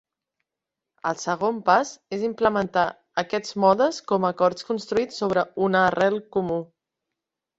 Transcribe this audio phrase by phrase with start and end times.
[1.09, 2.85] El segon pas és implementar
[3.23, 6.57] aquests modes com acords construïts sobre una arrel comú.